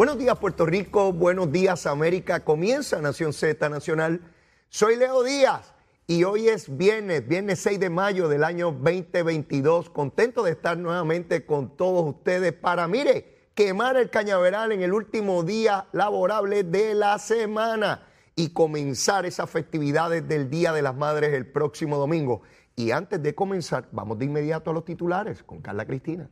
[0.00, 4.22] Buenos días Puerto Rico, buenos días América, comienza Nación Z Nacional.
[4.70, 5.74] Soy Leo Díaz
[6.06, 9.90] y hoy es viernes, viernes 6 de mayo del año 2022.
[9.90, 15.42] Contento de estar nuevamente con todos ustedes para, mire, quemar el cañaveral en el último
[15.42, 21.46] día laborable de la semana y comenzar esas festividades del Día de las Madres el
[21.46, 22.40] próximo domingo.
[22.74, 26.30] Y antes de comenzar, vamos de inmediato a los titulares con Carla Cristina.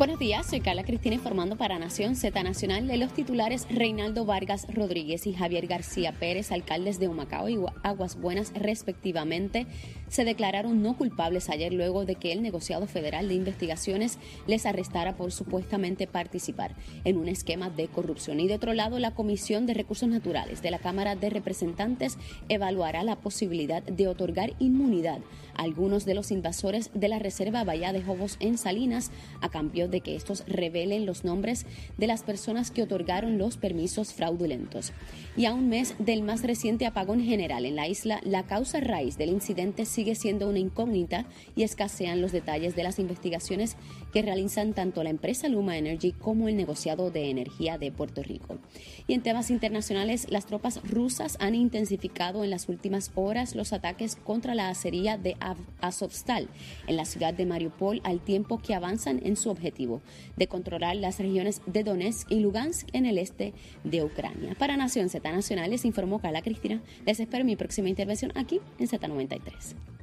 [0.00, 4.66] Buenos días, soy Carla Cristina informando para Nación Z Nacional de los titulares Reinaldo Vargas
[4.72, 9.66] Rodríguez y Javier García Pérez, alcaldes de Humacao y Aguas Buenas respectivamente,
[10.08, 15.18] se declararon no culpables ayer luego de que el negociado federal de investigaciones les arrestara
[15.18, 18.40] por supuestamente participar en un esquema de corrupción.
[18.40, 22.16] Y de otro lado, la Comisión de Recursos Naturales de la Cámara de Representantes
[22.48, 25.18] evaluará la posibilidad de otorgar inmunidad
[25.60, 29.10] algunos de los invasores de la Reserva Bahía de Jobos en Salinas
[29.42, 31.66] a cambio de que estos revelen los nombres
[31.98, 34.92] de las personas que otorgaron los permisos fraudulentos.
[35.36, 39.18] Y a un mes del más reciente apagón general en la isla, la causa raíz
[39.18, 43.76] del incidente sigue siendo una incógnita y escasean los detalles de las investigaciones
[44.12, 48.58] que realizan tanto la empresa Luma Energy como el negociado de energía de Puerto Rico.
[49.06, 54.16] Y en temas internacionales, las tropas rusas han intensificado en las últimas horas los ataques
[54.16, 55.36] contra la acería de
[55.80, 56.48] Azovstal
[56.86, 60.00] en la ciudad de Mariupol al tiempo que avanzan en su objetivo
[60.36, 63.52] de controlar las regiones de Donetsk y Lugansk en el este
[63.84, 64.54] de Ucrania.
[64.58, 66.80] Para Nación Z Nacional les informó Carla Cristina.
[67.06, 69.99] Les espero mi próxima intervención aquí en Z93.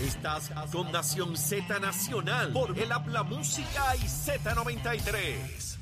[0.00, 5.78] Estás con Nación Z Nacional por el Habla Música y Z93.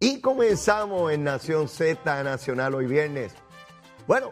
[0.00, 3.34] Y comenzamos en Nación Z Nacional hoy viernes.
[4.06, 4.30] Bueno,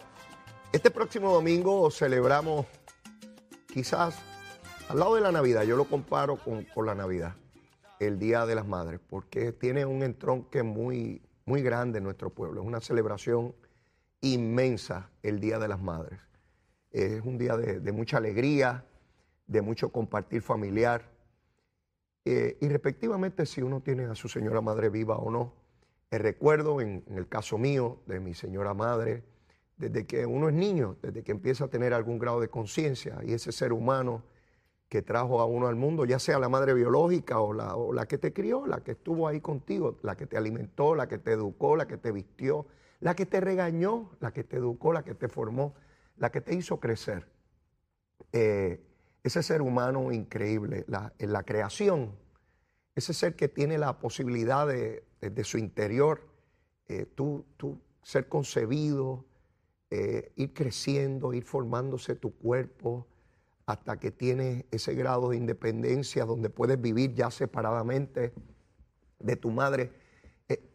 [0.73, 2.67] este próximo domingo celebramos
[3.67, 4.19] quizás
[4.89, 7.35] al lado de la Navidad, yo lo comparo con, la Navidad,
[8.01, 12.63] el Día de las Madres, porque tiene un entronque muy, muy grande en nuestro pueblo.
[12.63, 13.55] Es una celebración
[14.23, 16.28] inmensa el Día de las Madres.
[16.91, 18.85] Es un día de, mucha alegría,
[19.47, 21.11] de mucho compartir familiar.
[22.25, 25.55] Eh, y respectivamente, si uno tiene a su señora madre viva o no,
[26.11, 29.23] el recuerdo, en, el caso mío, de mi señora madre,
[29.77, 33.33] desde que uno es niño, desde que empieza a tener algún grado de conciencia y
[33.33, 34.25] ese ser humano
[34.89, 38.07] que trajo a uno al mundo, ya sea la madre biológica o la, o la
[38.07, 41.33] que te crió, la que estuvo ahí contigo, la que te alimentó, la que te
[41.33, 42.67] educó, la que te vistió,
[43.01, 45.75] la que te regañó, la que te educó, la que te formó,
[46.19, 47.29] la que te hizo crecer.
[48.33, 48.81] Eh,
[49.23, 52.17] ese ser humano increíble, la, la creación,
[52.95, 55.05] ese ser que tiene la posibilidad de,
[55.45, 56.29] su interior,
[56.87, 59.25] eh, tú, tú, ser concebido,
[59.91, 63.07] eh, ir creciendo, ir formándose tu cuerpo,
[63.67, 68.33] hasta que tienes ese grado de independencia donde puedes vivir ya separadamente
[69.19, 69.93] de tu madre,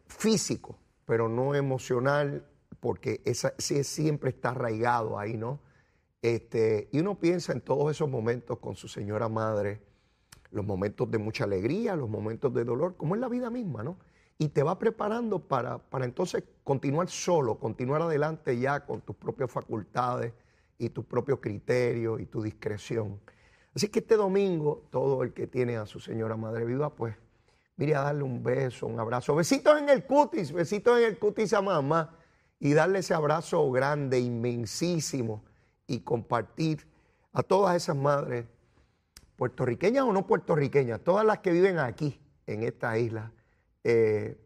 [0.06, 2.46] físico, pero no emocional,
[2.84, 5.58] porque esa, siempre está arraigado ahí, ¿no?
[6.20, 9.80] Este, y uno piensa en todos esos momentos con su señora madre,
[10.50, 13.96] los momentos de mucha alegría, los momentos de dolor, como es la vida misma, ¿no?
[14.36, 19.50] Y te va preparando para, para entonces continuar solo, continuar adelante ya con tus propias
[19.50, 20.34] facultades,
[20.76, 23.18] y tu propio criterio y tu discreción.
[23.74, 27.16] Así que este domingo, todo el que tiene a su señora madre viva, pues
[27.76, 29.34] mire a darle un beso, un abrazo.
[29.34, 32.18] Besitos en el cutis, besitos en el cutis a mamá
[32.64, 35.44] y darle ese abrazo grande, inmensísimo
[35.86, 36.86] y compartir
[37.34, 38.46] a todas esas madres,
[39.36, 43.30] puertorriqueñas o no puertorriqueñas, todas las que viven aquí, en esta isla,
[43.84, 44.38] eh,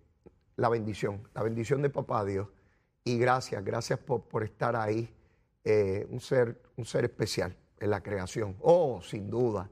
[0.57, 2.49] la bendición, la bendición de papá Dios.
[3.05, 5.15] Y gracias, gracias por, por estar ahí
[5.63, 8.57] eh, un, ser, un ser especial en la creación.
[8.63, 9.71] Oh, sin duda,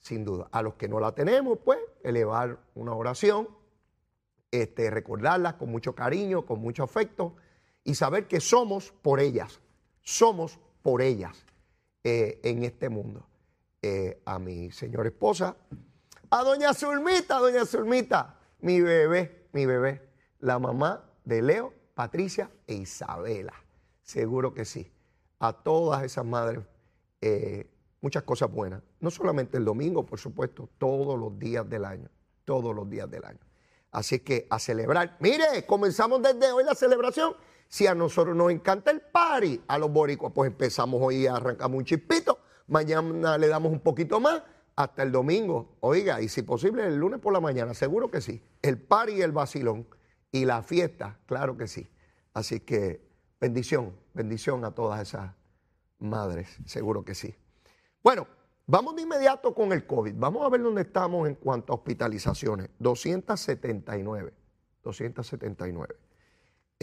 [0.00, 0.48] sin duda.
[0.50, 3.48] A los que no la tenemos, pues, elevar una oración,
[4.50, 7.36] este, recordarlas con mucho cariño, con mucho afecto
[7.84, 9.60] y saber que somos por ellas,
[10.02, 11.44] somos por ellas
[12.02, 13.26] eh, en este mundo.
[13.82, 15.56] Eh, a mi señora esposa,
[16.30, 20.08] a doña Zulmita, doña Zulmita, mi bebé, mi bebé,
[20.40, 23.52] la mamá de Leo, Patricia e Isabela.
[24.02, 24.90] Seguro que sí
[25.38, 26.60] a todas esas madres
[27.20, 27.66] eh,
[28.00, 28.82] muchas cosas buenas.
[29.00, 32.08] No solamente el domingo, por supuesto, todos los días del año,
[32.44, 33.40] todos los días del año.
[33.90, 35.16] Así que a celebrar.
[35.20, 37.34] Mire, comenzamos desde hoy la celebración.
[37.68, 41.84] Si a nosotros nos encanta el party, a los boricuas, pues empezamos hoy, arrancamos un
[41.84, 42.38] chispito,
[42.68, 44.42] mañana le damos un poquito más,
[44.76, 45.76] hasta el domingo.
[45.80, 48.42] Oiga, y si posible el lunes por la mañana, seguro que sí.
[48.62, 49.86] El party y el vacilón
[50.32, 51.88] y la fiesta, claro que sí.
[52.32, 53.04] Así que
[53.44, 55.34] Bendición, bendición a todas esas
[55.98, 57.34] madres, seguro que sí.
[58.02, 58.26] Bueno,
[58.66, 60.14] Vamos de inmediato con el COVID.
[60.16, 62.70] Vamos a ver dónde estamos en cuanto a hospitalizaciones.
[62.78, 64.32] 279.
[64.82, 65.94] 279.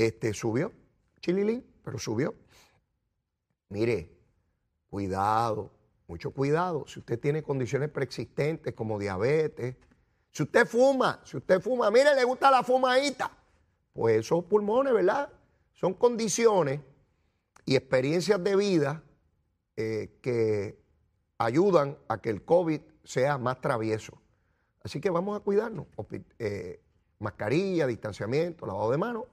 [0.05, 0.71] Este subió,
[1.19, 2.33] chililín, pero subió.
[3.69, 4.09] Mire,
[4.89, 5.71] cuidado,
[6.07, 6.85] mucho cuidado.
[6.87, 9.75] Si usted tiene condiciones preexistentes como diabetes,
[10.31, 13.31] si usted fuma, si usted fuma, mire, le gusta la fumadita,
[13.93, 15.29] pues esos pulmones, ¿verdad?
[15.73, 16.79] Son condiciones
[17.65, 19.03] y experiencias de vida
[19.75, 20.81] eh, que
[21.37, 24.19] ayudan a que el COVID sea más travieso.
[24.83, 25.85] Así que vamos a cuidarnos.
[26.39, 26.81] Eh,
[27.19, 29.25] mascarilla, distanciamiento, lavado de manos.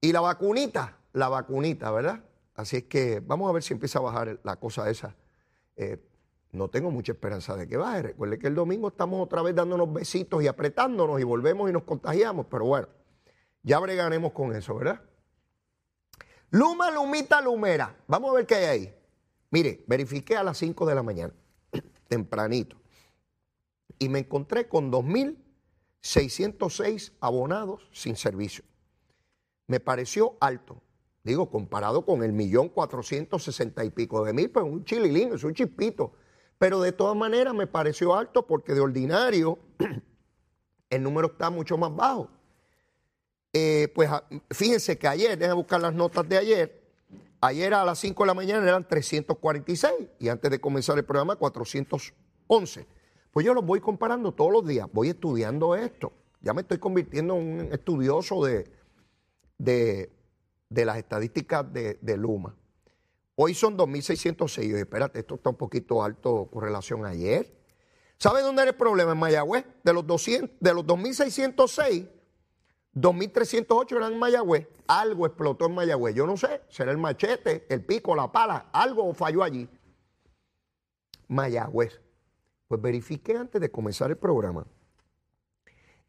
[0.00, 2.24] Y la vacunita, la vacunita, ¿verdad?
[2.54, 5.14] Así es que vamos a ver si empieza a bajar la cosa esa.
[5.76, 5.98] Eh,
[6.52, 8.02] no tengo mucha esperanza de que baje.
[8.02, 11.84] Recuerde que el domingo estamos otra vez dándonos besitos y apretándonos y volvemos y nos
[11.84, 12.46] contagiamos.
[12.50, 12.88] Pero bueno,
[13.62, 15.00] ya bregaremos con eso, ¿verdad?
[16.50, 17.96] Luma, Lumita, Lumera.
[18.06, 18.94] Vamos a ver qué hay ahí.
[19.50, 21.32] Mire, verifiqué a las 5 de la mañana,
[22.08, 22.76] tempranito,
[23.98, 28.64] y me encontré con 2.606 abonados sin servicio.
[29.68, 30.82] Me pareció alto.
[31.22, 35.44] Digo, comparado con el millón cuatrocientos sesenta y pico de mil, pues un chililín, es
[35.44, 36.12] un chispito.
[36.58, 39.58] Pero de todas maneras me pareció alto porque de ordinario
[40.90, 42.30] el número está mucho más bajo.
[43.52, 46.82] Eh, pues ah, fíjense que ayer, déjenme buscar las notas de ayer,
[47.40, 51.36] ayer a las 5 de la mañana eran 346 y antes de comenzar el programa
[51.36, 52.86] 411.
[53.30, 56.12] Pues yo los voy comparando todos los días, voy estudiando esto.
[56.40, 58.77] Ya me estoy convirtiendo en un estudioso de,
[59.58, 60.10] de,
[60.70, 62.54] de las estadísticas de, Luma.
[63.34, 64.76] Hoy son 2.606.
[64.76, 67.54] Espérate, esto está un poquito alto con relación a ayer.
[68.16, 69.12] ¿Sabe dónde era el problema?
[69.12, 69.64] En Mayagüez.
[69.84, 72.08] De los, 200, de los 2.606,
[72.94, 74.66] 2.308 eran en Mayagüez.
[74.88, 76.14] Algo explotó en Mayagüez.
[76.14, 78.70] Yo no sé, será el machete, el pico, la pala.
[78.72, 79.68] Algo falló allí.
[81.28, 82.00] Mayagüez.
[82.66, 84.66] Pues verifiqué antes de comenzar el programa.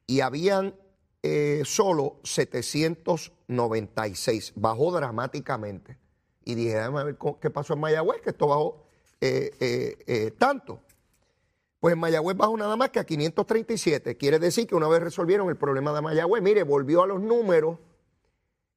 [0.07, 0.73] Y habían
[1.21, 4.53] eh, solo 796.
[4.55, 5.97] Bajó dramáticamente.
[6.45, 8.85] Y dije, déjame ver qué pasó en Mayagüez, que esto bajó
[9.19, 10.79] eh, eh, tanto.
[11.79, 14.17] Pues en Mayagüez bajó nada más que a 537.
[14.17, 17.77] Quiere decir que una vez resolvieron el problema de Mayagüez, mire, volvió a los números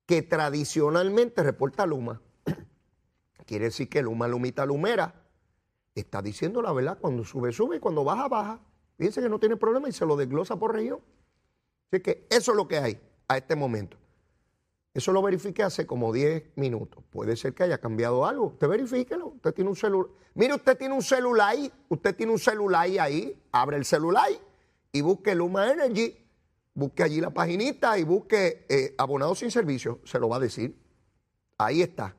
[0.06, 2.20] que tradicionalmente reporta Luma.
[3.46, 5.14] Quiere decir que Luma, Lumita, Lumera
[5.94, 6.98] está diciendo la verdad.
[7.00, 8.60] Cuando sube, sube y cuando baja, baja.
[8.98, 11.00] Fíjense que no tiene problema y se lo desglosa por región.
[11.92, 12.98] Así que eso es lo que hay
[13.28, 13.98] a este momento.
[14.94, 17.04] Eso lo verifiqué hace como 10 minutos.
[17.10, 18.46] Puede ser que haya cambiado algo.
[18.46, 19.28] Usted verifíquelo.
[19.28, 20.10] Usted tiene un celular.
[20.34, 21.72] Mire, usted tiene un celular ahí.
[21.90, 23.38] Usted tiene un celular ahí.
[23.52, 24.28] Abre el celular
[24.90, 26.16] y busque Luma Energy.
[26.74, 30.00] Busque allí la paginita y busque eh, abonado sin servicio.
[30.04, 30.74] Se lo va a decir.
[31.58, 32.16] Ahí está.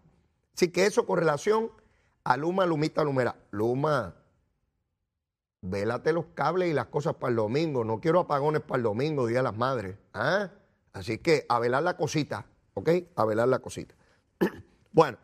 [0.56, 1.72] Así que eso con relación
[2.24, 3.36] a Luma, Lumita, Lumera.
[3.50, 4.16] Luma,
[5.64, 7.84] vélate los cables y las cosas para el domingo.
[7.84, 9.98] No quiero apagones para el domingo, Día de las Madres.
[10.14, 10.52] ¿ah?
[10.92, 12.46] Así que a velar la cosita,
[12.76, 12.90] ¿ok?
[13.16, 13.96] A velar la cosita.
[14.92, 15.18] bueno,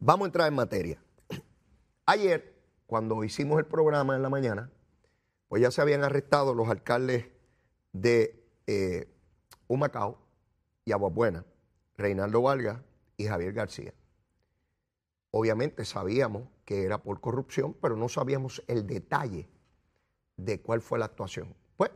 [0.00, 0.98] vamos a entrar en materia.
[2.06, 2.54] Ayer,
[2.86, 4.70] cuando hicimos el programa en la mañana,
[5.48, 7.26] pues ya se habían arrestado los alcaldes
[7.92, 9.08] de eh,
[9.68, 10.18] Humacao
[10.84, 11.44] y Aguabuena,
[11.96, 12.82] Reinaldo Valga
[13.16, 13.94] y Javier García.
[15.36, 19.48] Obviamente sabíamos que era por corrupción, pero no sabíamos el detalle
[20.36, 21.56] de cuál fue la actuación.
[21.76, 21.90] Pues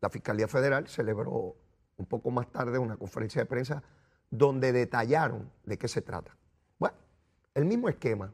[0.00, 1.56] la Fiscalía Federal celebró
[1.96, 3.82] un poco más tarde una conferencia de prensa
[4.30, 6.36] donde detallaron de qué se trata.
[6.78, 6.94] Bueno,
[7.54, 8.32] el mismo esquema,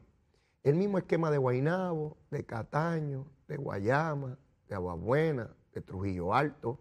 [0.61, 4.37] el mismo esquema de Guainabo, de Cataño, de Guayama,
[4.69, 6.79] de Aguabuena, de Trujillo Alto.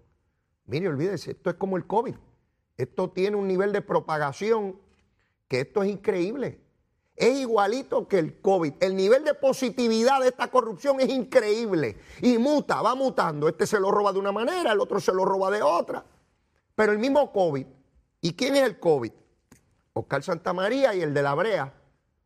[0.66, 2.14] Mire, olvídese, esto es como el COVID.
[2.76, 4.78] Esto tiene un nivel de propagación
[5.48, 6.60] que esto es increíble
[7.20, 8.74] es igualito que el COVID.
[8.80, 13.46] El nivel de positividad de esta corrupción es increíble y muta, va mutando.
[13.46, 16.02] Este se lo roba de una manera, el otro se lo roba de otra.
[16.74, 17.66] Pero el mismo COVID.
[18.22, 19.12] ¿Y quién es el COVID?
[19.92, 21.74] Oscar Santamaría y el de la Brea.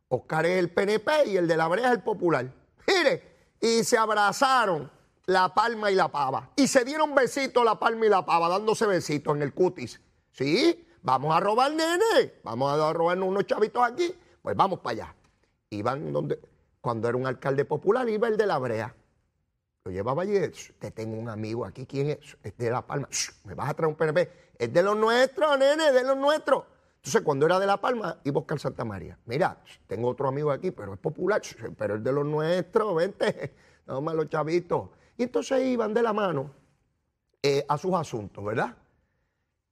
[0.07, 2.49] Oscar es el PNP y el de la Brea es el Popular.
[2.87, 4.89] Mire, y se abrazaron
[5.25, 6.51] la palma y la pava.
[6.55, 9.99] Y se dieron besitos la palma y la pava, dándose besitos en el cutis.
[10.31, 15.15] Sí, vamos a robar nene, vamos a robarnos unos chavitos aquí pues vamos para allá.
[15.71, 16.39] Iban donde,
[16.79, 18.95] cuando era un alcalde popular, iba el de la brea.
[19.83, 20.35] Lo llevaba allí,
[20.77, 22.37] te tengo un amigo aquí, ¿quién es?
[22.43, 23.09] Es de La Palma.
[23.43, 24.31] Me vas a traer un PNP.
[24.59, 26.63] Es de los nuestros, nene, de los nuestros.
[26.97, 29.17] Entonces, cuando era de La Palma, iba a buscar Santa María.
[29.25, 31.41] Mira, tengo otro amigo aquí, pero es popular,
[31.75, 33.55] pero es de los nuestros, vente,
[33.87, 34.89] no más los chavitos.
[35.17, 36.51] Y entonces iban de la mano
[37.41, 38.77] eh, a sus asuntos, ¿verdad?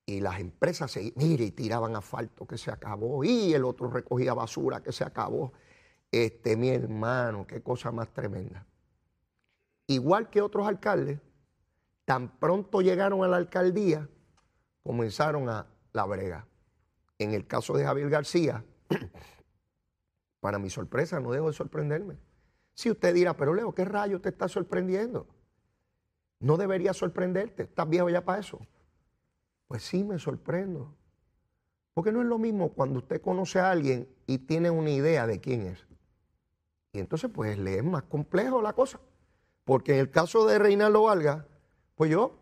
[0.06, 4.34] Y las empresas se, mire, y tiraban asfalto que se acabó, y el otro recogía
[4.34, 5.54] basura que se acabó.
[6.12, 8.66] Este, mi hermano, qué cosa más tremenda.
[9.88, 11.20] Igual que otros alcaldes,
[12.06, 14.10] tan pronto llegaron a la alcaldía,
[14.84, 16.48] comenzaron a la brega.
[17.18, 18.66] En el caso de Javier García,
[20.40, 22.18] para mi sorpresa, no dejo de sorprenderme.
[22.74, 25.28] Si usted dirá, pero Leo, ¿qué rayo te está sorprendiendo?
[26.40, 28.60] No debería sorprenderte, estás viejo ya para eso.
[29.74, 30.94] Pues sí, me sorprendo.
[31.96, 35.40] Porque no es lo mismo cuando usted conoce a alguien y tiene una idea de
[35.40, 35.88] quién es.
[36.92, 39.00] Y entonces, pues le es más complejo la cosa.
[39.66, 41.48] Porque en el caso de Reinaldo Valga,
[41.96, 42.38] pues yo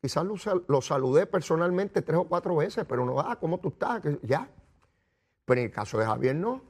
[0.00, 4.02] quizás lo, saludé personalmente tres o cuatro veces, pero no, ah, ¿cómo tú estás?
[4.24, 4.50] Ya.
[5.44, 6.60] Pero en el caso de Javier no.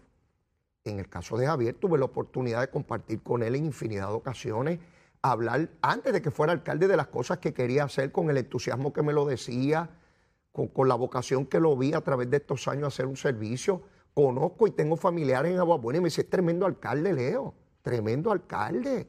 [0.84, 4.14] En el caso de Javier tuve la oportunidad de compartir con él en infinidad de
[4.16, 4.80] ocasiones,
[5.22, 8.92] hablar antes de que fuera alcalde de las cosas que quería hacer, con el entusiasmo
[8.92, 9.90] que me lo decía,
[10.52, 13.82] con, la vocación que lo vi a través de estos años hacer un servicio.
[14.14, 19.06] Conozco y tengo familiares en Aguabuena y me dice, tremendo alcalde, Leo, tremendo alcalde.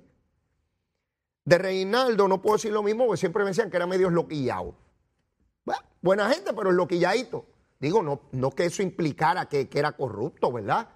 [1.44, 4.76] De Reinaldo no puedo decir lo mismo, porque siempre me decían que era medio loquillado.
[6.02, 7.46] buena gente, pero es loquilladito.
[7.80, 10.88] Digo, no, no que eso implicara que, era corrupto, ¿verdad?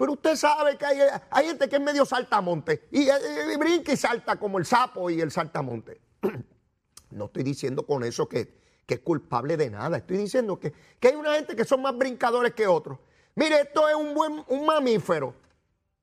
[0.00, 3.06] Pero usted sabe que hay, gente que es medio saltamonte y,
[3.58, 6.00] brinca y salta como el sapo y el saltamonte.
[7.10, 8.50] no estoy diciendo con eso que,
[8.86, 9.98] que, es culpable de nada.
[9.98, 12.98] Estoy diciendo que, que, hay una gente que son más brincadores que otros.
[13.34, 15.34] Mire, esto es un buen un mamífero.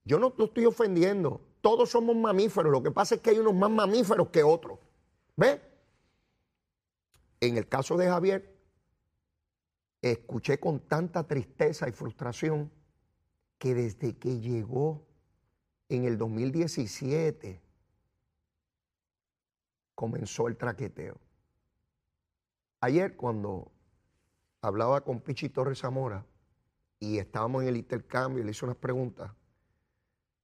[0.06, 2.72] Yo no lo estoy ofendiendo todos somos mamíferos.
[2.72, 4.78] Lo que pasa es que hay unos más mamíferos que otros.
[5.36, 5.60] ¿Ve?
[7.40, 8.56] En el caso de Javier,
[10.04, 12.72] escuché con tanta tristeza y frustración
[13.58, 15.06] que desde que llegó
[15.90, 17.62] en el 2017
[19.96, 21.18] comenzó el traqueteo.
[22.82, 23.72] Ayer cuando
[24.62, 26.26] hablaba con Pichi Torres Zamora
[27.00, 29.32] y estábamos en el intercambio y le hice unas preguntas,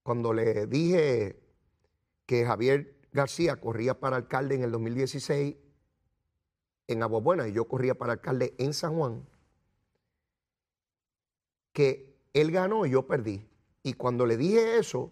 [0.01, 1.39] cuando le dije
[2.25, 5.55] que Javier García corría para alcalde en el 2016
[6.87, 9.25] en Aguabuena y yo corría para alcalde en San Juan,
[11.71, 13.47] que él ganó y yo perdí.
[13.83, 15.11] Y cuando le dije eso,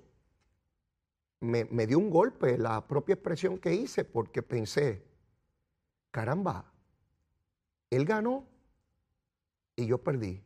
[1.39, 5.03] me, me dio un golpe la propia expresión que hice porque pensé,
[6.11, 6.71] caramba,
[7.89, 8.45] él ganó
[9.75, 10.43] y yo perdí.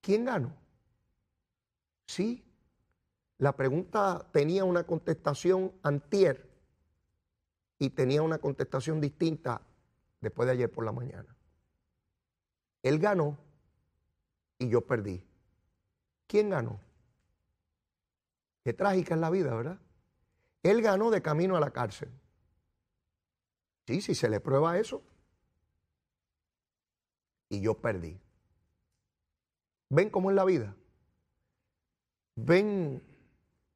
[0.00, 0.54] ¿Quién ganó?
[2.06, 2.44] Sí,
[3.38, 6.48] la pregunta tenía una contestación antier
[7.78, 9.62] y tenía una contestación distinta
[10.20, 11.36] después de ayer por la mañana.
[12.82, 13.38] Él ganó
[14.58, 15.24] y yo perdí.
[16.32, 16.80] ¿Quién ganó?
[18.64, 19.78] Qué trágica es la vida, ¿verdad?
[20.62, 22.08] Él ganó de camino a la cárcel.
[23.86, 25.02] Sí, si se le prueba eso.
[27.50, 28.18] Y yo perdí.
[29.90, 30.74] ¿Ven cómo es la vida?
[32.34, 33.02] ¿Ven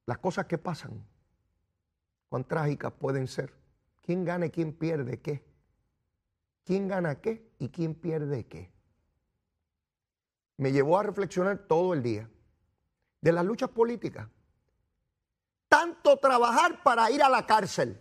[0.06, 1.06] las cosas que pasan,
[2.30, 3.52] cuán trágicas pueden ser.
[4.00, 5.44] ¿Quién gana y quién pierde qué?
[6.64, 8.72] ¿Quién gana qué y quién pierde qué?
[10.56, 12.30] Me llevó a reflexionar todo el día
[13.26, 14.28] de las luchas políticas.
[15.68, 18.00] Tanto trabajar para ir a la cárcel.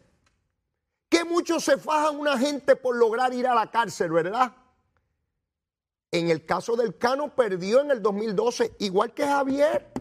[1.10, 4.55] Que muchos se fajan una gente por lograr ir a la cárcel, ¿verdad?
[6.12, 9.91] En el caso del Cano perdió en el 2012, igual que Javier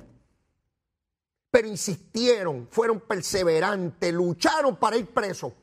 [1.54, 5.54] pero insistieron, fueron perseverantes, lucharon para ir preso.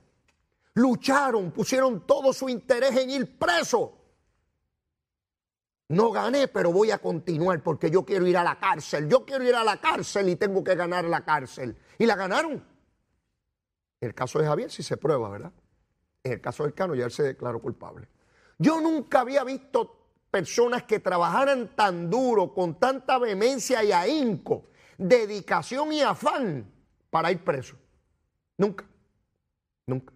[0.75, 4.00] Lucharon, pusieron todo su interés en ir preso.
[5.91, 9.07] No gané, pero voy a continuar porque yo quiero ir a la cárcel.
[9.09, 11.77] Yo quiero ir a la cárcel y tengo que ganar la cárcel.
[11.97, 12.53] Y la ganaron.
[12.53, 15.51] En el caso de Javier sí se prueba, ¿verdad?
[16.23, 18.07] En el caso del Cano ya él se declaró culpable.
[18.57, 24.71] Yo nunca había visto personas que trabajaran tan duro, con tanta vehemencia y ahínco
[25.01, 26.71] dedicación y afán
[27.09, 27.75] para ir preso.
[28.57, 28.85] Nunca,
[29.87, 30.13] nunca.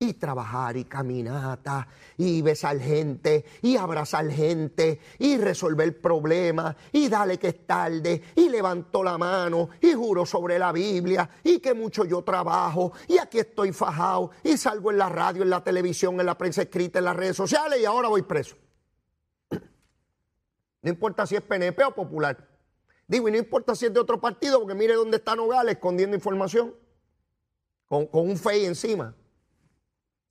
[0.00, 1.88] Y trabajar y caminata
[2.18, 8.48] y besar gente y abrazar gente y resolver problemas y dale que es tarde y
[8.48, 13.40] levantó la mano y juro sobre la Biblia y que mucho yo trabajo y aquí
[13.40, 17.04] estoy fajado y salgo en la radio, en la televisión, en la prensa escrita, en
[17.04, 18.56] las redes sociales y ahora voy preso.
[20.80, 22.48] No importa si es PNP o popular.
[23.08, 26.14] Digo, y no importa si es de otro partido, porque mire dónde está Nogales escondiendo
[26.14, 26.72] información
[27.88, 29.14] con, un FEI encima.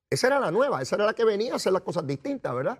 [0.09, 2.79] Esa era la nueva, esa era la que venía a hacer las cosas distintas, ¿verdad?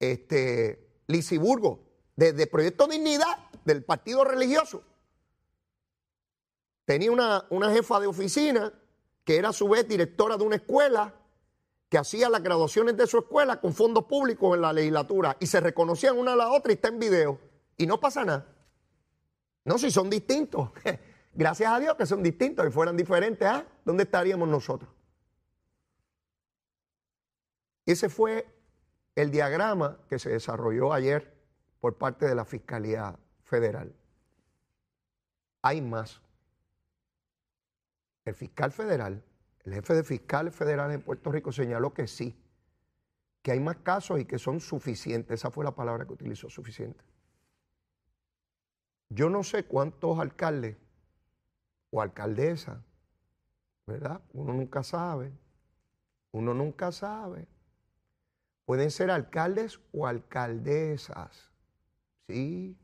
[0.00, 1.80] Este, Lisiburgo,
[2.16, 4.82] desde Proyecto Dignidad, del partido religioso,
[6.84, 8.72] tenía una, una jefa de oficina
[9.24, 11.14] que era a su vez directora de una escuela
[11.88, 15.60] que hacía las graduaciones de su escuela con fondos públicos en la legislatura y se
[15.60, 17.38] reconocían una a la otra y está en video.
[17.76, 18.46] Y no pasa nada.
[19.64, 20.70] No, si son distintos.
[21.34, 22.64] Gracias a Dios que son distintos.
[22.64, 23.64] Si fueran diferentes, ¿ah?
[23.84, 24.90] ¿dónde estaríamos nosotros?
[27.92, 28.46] Ese fue
[29.16, 31.30] el diagrama que se desarrolló ayer
[31.78, 33.94] por parte de la Fiscalía Federal.
[35.60, 36.22] Hay más.
[38.24, 39.22] El fiscal federal,
[39.64, 42.34] el jefe de fiscales federales en Puerto Rico señaló que sí,
[43.42, 45.40] que hay más casos y que son suficientes.
[45.40, 47.04] Esa fue la palabra que utilizó, suficiente.
[49.10, 50.78] Yo no sé cuántos alcaldes
[51.90, 52.78] o alcaldesas,
[53.86, 54.22] ¿verdad?
[54.32, 55.30] Uno nunca sabe.
[56.30, 57.46] Uno nunca sabe.
[58.64, 61.50] Pueden ser alcaldes o alcaldesas.
[62.28, 62.76] Sí,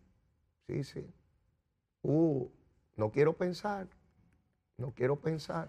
[0.67, 1.07] sí, sí.
[2.03, 2.49] Uh,
[2.97, 3.87] no quiero pensar,
[4.77, 5.69] no quiero pensar.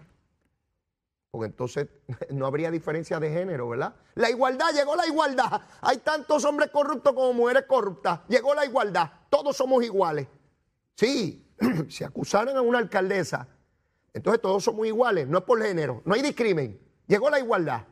[1.30, 1.88] Porque entonces
[2.30, 3.94] no habría diferencia de género, ¿verdad?
[4.14, 5.62] La igualdad, llegó la igualdad.
[5.80, 8.20] Hay tantos hombres corruptos como mujeres corruptas.
[8.28, 9.10] Llegó la igualdad.
[9.28, 10.26] Todos somos iguales.
[10.96, 11.46] Sí,
[11.88, 13.46] si acusaran a una alcaldesa,
[14.12, 15.28] entonces todos somos iguales.
[15.28, 16.02] No es por género.
[16.04, 16.80] No hay discrimen.
[17.06, 17.84] Llegó la igualdad.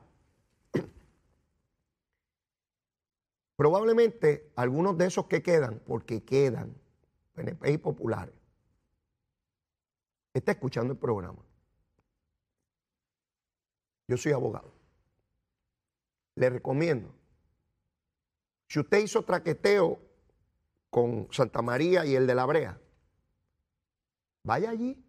[3.58, 6.80] Probablemente algunos de esos que quedan, porque quedan,
[7.34, 8.36] PNP y populares,
[10.32, 11.44] está escuchando el programa.
[14.06, 14.72] Yo soy abogado.
[16.36, 17.12] Le recomiendo,
[18.68, 19.98] si usted hizo traqueteo
[20.88, 22.80] con Santa María y el de la Brea,
[24.44, 25.04] vaya allí,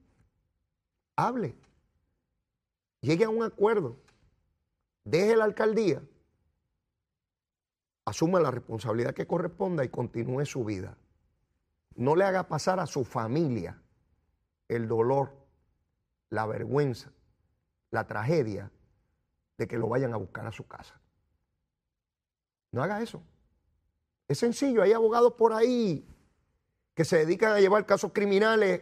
[1.15, 1.55] hable,
[3.01, 4.01] llegue a un acuerdo,
[5.03, 6.01] deje la alcaldía
[8.09, 10.97] asuma la responsabilidad que corresponda y continúe su vida.
[11.95, 13.81] No le haga pasar a su familia
[14.67, 15.35] el dolor,
[16.29, 17.11] la vergüenza,
[17.91, 18.71] la tragedia
[19.57, 20.99] de que lo vayan a buscar a su casa.
[22.71, 23.21] No haga eso.
[24.27, 26.07] Es sencillo, hay abogados por ahí
[26.93, 28.81] que se dedican a llevar casos criminales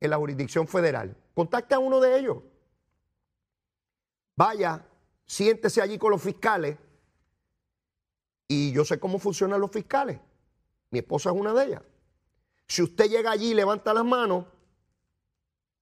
[0.00, 1.16] en la jurisdicción federal.
[1.34, 2.38] Contacte a uno de ellos.
[4.36, 4.84] Vaya,
[5.24, 6.76] siéntese allí con los fiscales
[8.54, 10.18] y yo sé cómo funcionan los fiscales.
[10.90, 11.82] Mi esposa es una de ellas.
[12.66, 14.46] Si usted llega allí y levanta las manos,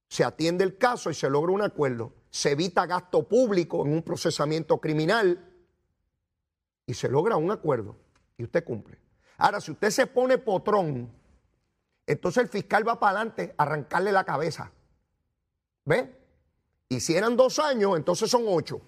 [0.09, 2.13] se atiende el caso y se logra un acuerdo.
[2.31, 5.49] Se evita gasto público en un procesamiento criminal
[6.87, 7.97] y se logra un acuerdo
[8.37, 8.99] y usted cumple.
[9.39, 11.11] Ahora, si usted se pone potrón,
[12.07, 14.73] entonces el fiscal va para adelante a arrancarle la cabeza.
[15.85, 16.15] ¿Ve?
[16.89, 18.81] Y si eran dos años, entonces son ocho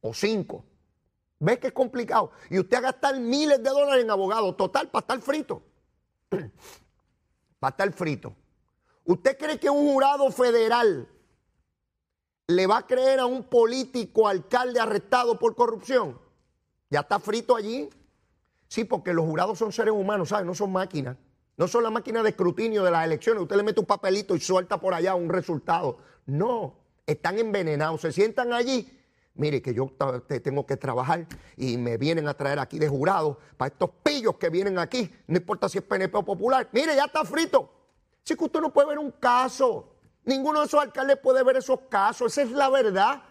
[0.00, 0.64] o cinco.
[1.40, 2.32] ¿Ves que es complicado?
[2.50, 5.62] Y usted a gastar miles de dólares en abogados, total, para estar frito.
[7.60, 8.34] para estar frito.
[9.04, 11.08] ¿Usted cree que un jurado federal
[12.48, 16.18] le va a creer a un político alcalde arrestado por corrupción?
[16.90, 17.88] ¿Ya está frito allí?
[18.66, 20.44] Sí, porque los jurados son seres humanos, ¿sabes?
[20.44, 21.16] No son máquinas.
[21.56, 23.42] No son la máquina de escrutinio de las elecciones.
[23.42, 25.98] Usted le mete un papelito y suelta por allá un resultado.
[26.26, 26.74] No,
[27.06, 28.00] están envenenados.
[28.00, 28.97] Se sientan allí
[29.38, 29.90] mire que yo
[30.42, 34.50] tengo que trabajar y me vienen a traer aquí de jurado para estos pillos que
[34.50, 37.70] vienen aquí, no importa si es PNP o popular, mire, ya está frito.
[38.22, 41.80] Si que usted no puede ver un caso, ninguno de esos alcaldes puede ver esos
[41.88, 43.22] casos, esa es la verdad.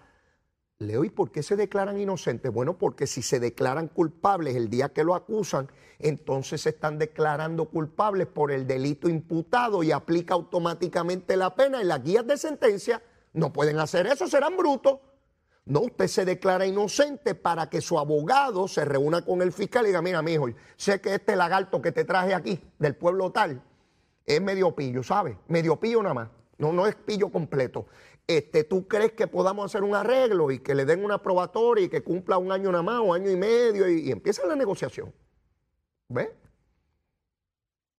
[0.80, 2.52] Leo, ¿y por qué se declaran inocentes?
[2.54, 7.65] Bueno, porque si se declaran culpables el día que lo acusan, entonces se están declarando
[7.65, 11.82] culpables por el delito imputado y aplica automáticamente la pena.
[11.82, 13.02] En las guías de sentencia
[13.34, 15.00] no pueden hacer eso, serán brutos.
[15.67, 19.88] No, usted se declara inocente para que su abogado se reúna con el fiscal y
[19.88, 23.62] diga, mira, mi hijo, sé que este lagarto que te traje aquí del pueblo tal
[24.25, 25.36] es medio pillo, ¿sabes?
[25.49, 26.30] Medio pillo nada más.
[26.58, 27.86] No, no es pillo completo.
[28.25, 31.89] Este, ¿Tú crees que podamos hacer un arreglo y que le den una probatoria y
[31.89, 35.13] que cumpla un año nada más o año y medio y, y empieza la negociación?
[36.08, 36.34] ¿Ve?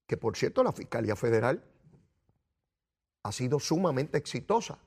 [0.07, 1.63] Que por cierto, la Fiscalía Federal
[3.25, 4.79] ha sido sumamente exitosa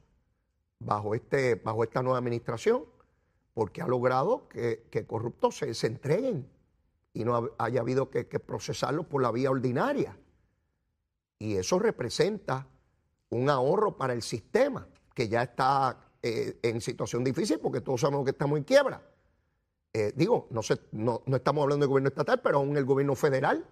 [0.84, 2.86] bajo, este, bajo esta nueva administración,
[3.54, 6.48] porque ha logrado que, corruptos se, entreguen
[7.14, 10.18] y no haya habido que, procesarlos por la vía ordinaria.
[11.40, 12.68] Y eso representa
[13.30, 18.24] un ahorro para el sistema, que ya está eh, en situación difícil porque todos sabemos
[18.26, 19.02] que estamos en quiebra.
[19.94, 23.66] Eh, digo, no, no, no, estamos hablando del gobierno estatal, pero aún el gobierno federal.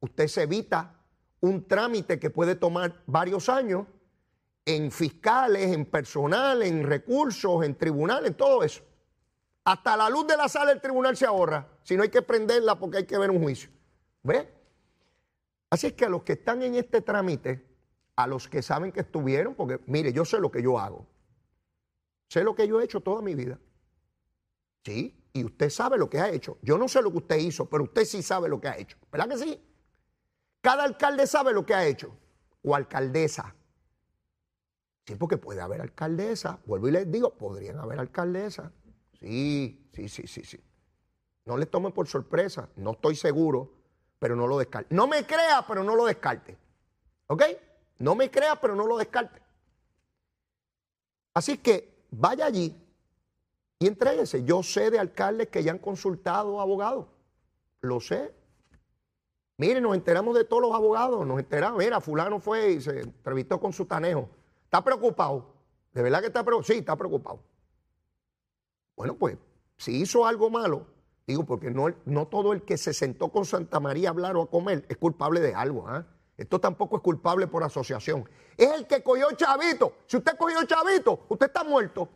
[0.00, 0.94] Usted se evita
[1.40, 3.86] un trámite que puede tomar varios años
[4.68, 8.82] en fiscales, en personal, en recursos, en tribunal, en todo eso.
[9.64, 12.78] Hasta la luz de la sala del tribunal se ahorra, si no hay que prenderla
[12.78, 13.70] porque hay que ver un juicio.
[14.22, 14.46] ¿Ve?
[15.70, 17.66] Así es que a los que están en este trámite,
[18.14, 21.06] a los que saben que estuvieron, porque mire, yo sé lo que yo hago.
[22.28, 23.58] Sé lo que yo he hecho toda mi vida.
[24.84, 26.58] Sí, y usted sabe lo que ha hecho.
[26.60, 28.98] Yo no sé lo que usted hizo, pero usted sí sabe lo que ha hecho.
[29.10, 29.62] ¿Verdad que sí?
[30.60, 32.14] Cada alcalde sabe lo que ha hecho.
[32.62, 33.54] O alcaldesa.
[35.08, 36.58] Sí, porque puede haber alcaldesa.
[36.66, 38.70] Vuelvo y les digo, podrían haber alcaldesa.
[39.18, 40.62] Sí, sí, sí, sí, sí.
[41.46, 42.68] No les tomen por sorpresa.
[42.76, 43.72] No estoy seguro,
[44.18, 44.94] pero no lo descarte.
[44.94, 46.58] No me crea, pero no lo descarte.
[47.28, 47.42] ¿Ok?
[48.00, 49.40] No me crea, pero no lo descarte.
[51.32, 52.76] Así que vaya allí
[53.78, 54.44] y entréguese.
[54.44, 57.06] Yo sé de alcaldes que ya han consultado abogados.
[57.80, 58.34] Lo sé.
[59.56, 61.26] Miren, nos enteramos de todos los abogados.
[61.26, 61.78] Nos enteramos.
[61.78, 64.28] Mira, fulano fue y se entrevistó con su tanejo.
[64.68, 65.46] Está preocupado.
[65.94, 66.66] ¿De verdad que está preocupado?
[66.74, 67.40] Sí, está preocupado.
[68.94, 69.38] Bueno, pues,
[69.78, 70.86] si hizo algo malo,
[71.26, 74.42] digo, porque no, no todo el que se sentó con Santa María a hablar o
[74.42, 75.88] a comer es culpable de algo.
[75.88, 76.04] ¿ah?
[76.36, 78.28] Esto tampoco es culpable por asociación.
[78.58, 79.94] Es el que cogió chavito.
[80.04, 82.10] Si usted cogió chavito, usted está muerto.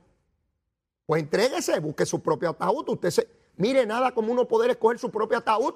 [1.06, 2.86] Pues entréguese, busque su propio ataúd.
[2.86, 5.72] Usted se, mire, nada como uno poder escoger su propio ataúd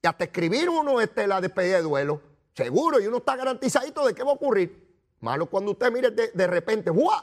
[0.00, 2.20] y hasta escribir uno este, la despedida de duelo.
[2.54, 4.85] Seguro, y uno está garantizadito de qué va a ocurrir.
[5.20, 7.22] Malo cuando usted mire de, repente, ¡buah!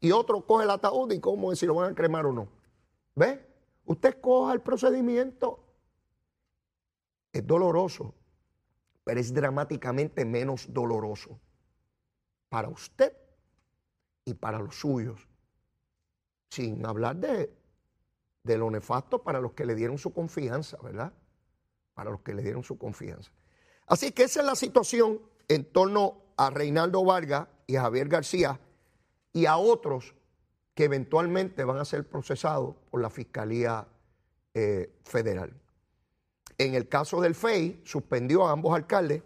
[0.00, 2.48] Y otro coge el ataúd y cómo si lo van a cremar o no.
[3.14, 3.46] ¿Ve?
[3.86, 5.60] Usted coja el procedimiento.
[7.32, 8.14] Es doloroso,
[9.02, 11.38] pero es dramáticamente menos doloroso
[12.48, 13.12] para usted
[14.24, 15.28] y para los suyos.
[16.50, 17.52] Sin hablar de,
[18.44, 21.12] de lo nefasto para los que le dieron su confianza, ¿verdad?
[21.94, 23.32] Para los que le dieron su confianza.
[23.86, 28.60] Así que esa es la situación en torno a Reinaldo Vargas y a Javier García
[29.32, 30.14] y a otros
[30.74, 33.86] que eventualmente van a ser procesados por la Fiscalía
[34.54, 35.52] eh, Federal.
[36.58, 39.22] En el caso del FEI, suspendió a ambos alcaldes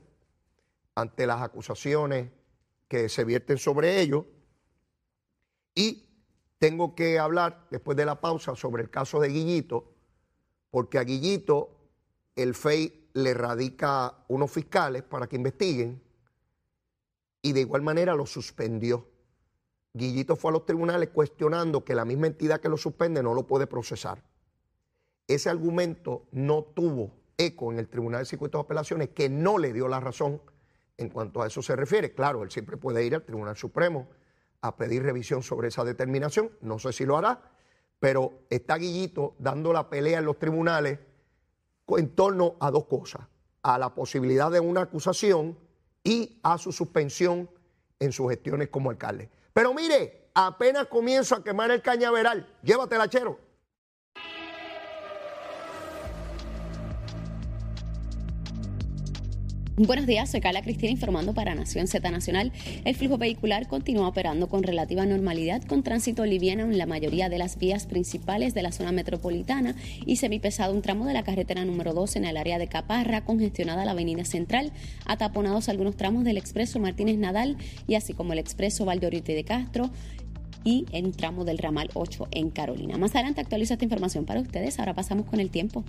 [0.95, 2.31] ante las acusaciones
[2.89, 4.25] que se vierten sobre ellos.
[5.75, 6.07] Y
[6.59, 9.93] tengo que hablar después de la pausa sobre el caso de Guillito,
[10.71, 11.71] porque a Guillito
[12.35, 16.03] el FEI le radica unos fiscales para que investiguen
[17.43, 19.09] y de igual manera lo suspendió.
[19.93, 23.47] Guillito fue a los tribunales cuestionando que la misma entidad que lo suspende no lo
[23.47, 24.23] puede procesar.
[25.27, 29.73] Ese argumento no tuvo eco en el Tribunal de Circuitos de Apelaciones, que no le
[29.73, 30.41] dio la razón
[30.97, 32.13] en cuanto a eso se refiere.
[32.13, 34.09] Claro, él siempre puede ir al Tribunal Supremo
[34.61, 37.53] a pedir revisión sobre esa determinación, no sé si lo hará,
[38.01, 40.99] pero está Guillito dando la pelea en los tribunales
[41.97, 43.23] en torno a dos cosas,
[43.63, 45.57] a la posibilidad de una acusación
[46.09, 47.51] y a su suspensión
[48.01, 49.29] en sus gestiones como alcalde.
[49.53, 53.39] Pero mire, apenas comienzo a quemar el cañaveral, llévatela, chero.
[59.81, 62.51] Buenos días, soy Carla Cristina informando para Nación Z Nacional.
[62.85, 67.39] El flujo vehicular continúa operando con relativa normalidad con tránsito liviano en la mayoría de
[67.39, 71.95] las vías principales de la zona metropolitana y semipesado un tramo de la carretera número
[71.95, 74.73] 2 en el área de Caparra, congestionada la avenida central,
[75.07, 79.91] ataponados algunos tramos del expreso Martínez Nadal y así como el expreso Valdoriote de Castro
[80.65, 82.99] y en tramo del ramal 8 en Carolina.
[82.99, 84.81] Más adelante actualizo esta información para ustedes.
[84.81, 85.85] Ahora pasamos con el tiempo.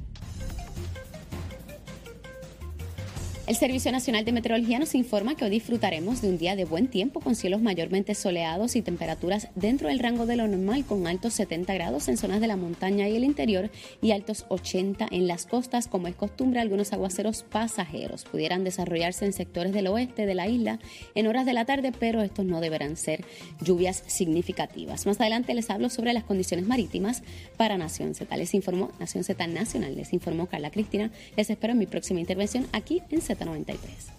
[3.50, 6.86] El Servicio Nacional de Meteorología nos informa que hoy disfrutaremos de un día de buen
[6.88, 11.34] tiempo con cielos mayormente soleados y temperaturas dentro del rango de lo normal con altos
[11.34, 13.72] 70 grados en zonas de la montaña y el interior
[14.04, 15.88] y altos 80 en las costas.
[15.88, 20.78] Como es costumbre, algunos aguaceros pasajeros pudieran desarrollarse en sectores del oeste de la isla
[21.16, 23.26] en horas de la tarde, pero estos no deberán ser
[23.64, 25.08] lluvias significativas.
[25.08, 27.24] Más adelante les hablo sobre las condiciones marítimas
[27.58, 28.38] para Nación Z.
[28.38, 31.10] Les informó Nación Z Nacional, les informó Carla Cristina.
[31.36, 34.19] Les espero en mi próxima intervención aquí en Z 93.